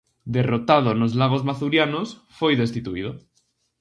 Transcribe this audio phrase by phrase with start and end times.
[0.35, 2.07] Derrotado nos lagos Mazurianos,
[2.39, 3.11] foi destituído.